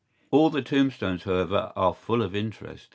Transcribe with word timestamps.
¬Ý 0.33 0.35
All 0.35 0.49
the 0.49 0.63
tombstones, 0.63 1.25
however, 1.25 1.71
are 1.75 1.93
full 1.93 2.23
of 2.23 2.35
interest. 2.35 2.89